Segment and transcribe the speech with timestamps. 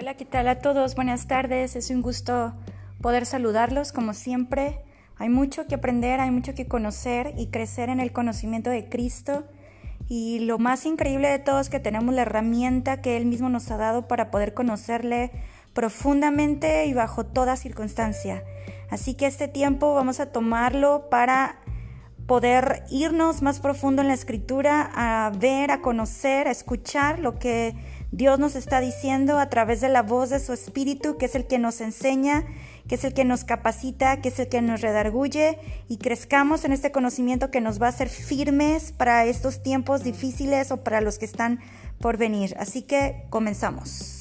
[0.00, 0.94] Hola, ¿qué tal a todos?
[0.94, 1.74] Buenas tardes.
[1.74, 2.54] Es un gusto
[3.02, 4.78] poder saludarlos como siempre.
[5.16, 9.42] Hay mucho que aprender, hay mucho que conocer y crecer en el conocimiento de Cristo.
[10.06, 13.72] Y lo más increíble de todo es que tenemos la herramienta que Él mismo nos
[13.72, 15.32] ha dado para poder conocerle
[15.72, 18.44] profundamente y bajo toda circunstancia.
[18.90, 21.58] Así que este tiempo vamos a tomarlo para
[22.28, 27.74] poder irnos más profundo en la escritura, a ver, a conocer, a escuchar lo que
[28.10, 31.46] Dios nos está diciendo a través de la voz de su Espíritu, que es el
[31.46, 32.46] que nos enseña,
[32.88, 35.58] que es el que nos capacita, que es el que nos redarguye
[35.88, 40.70] y crezcamos en este conocimiento que nos va a hacer firmes para estos tiempos difíciles
[40.70, 41.60] o para los que están
[42.00, 42.54] por venir.
[42.58, 44.17] Así que comenzamos.